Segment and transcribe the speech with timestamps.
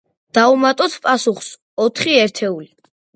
[0.35, 1.49] დავუმატოთ პასუხს
[1.85, 2.67] ოთხი ერთეული.